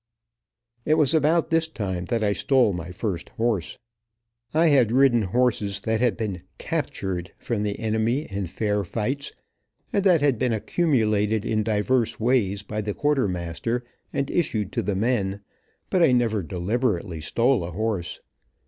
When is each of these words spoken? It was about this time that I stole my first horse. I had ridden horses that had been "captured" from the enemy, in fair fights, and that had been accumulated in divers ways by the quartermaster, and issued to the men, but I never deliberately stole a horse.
It 0.83 0.95
was 0.95 1.13
about 1.13 1.51
this 1.51 1.67
time 1.67 2.05
that 2.05 2.23
I 2.23 2.33
stole 2.33 2.73
my 2.73 2.91
first 2.91 3.29
horse. 3.37 3.77
I 4.51 4.69
had 4.69 4.91
ridden 4.91 5.21
horses 5.21 5.79
that 5.81 5.99
had 6.01 6.17
been 6.17 6.41
"captured" 6.57 7.31
from 7.37 7.61
the 7.61 7.77
enemy, 7.77 8.21
in 8.23 8.47
fair 8.47 8.83
fights, 8.83 9.31
and 9.93 10.03
that 10.03 10.21
had 10.21 10.39
been 10.39 10.53
accumulated 10.53 11.45
in 11.45 11.61
divers 11.61 12.19
ways 12.19 12.63
by 12.63 12.81
the 12.81 12.95
quartermaster, 12.95 13.83
and 14.11 14.31
issued 14.31 14.71
to 14.71 14.81
the 14.81 14.95
men, 14.95 15.41
but 15.91 16.01
I 16.01 16.13
never 16.13 16.41
deliberately 16.41 17.21
stole 17.21 17.63
a 17.63 17.69
horse. 17.69 18.21